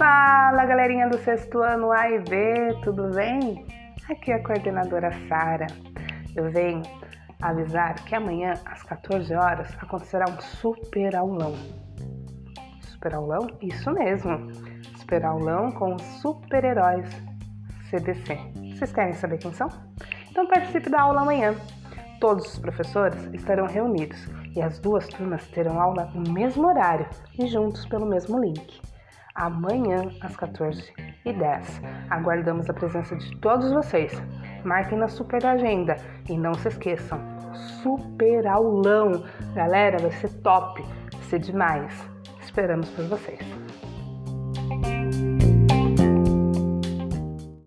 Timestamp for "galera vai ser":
39.54-40.30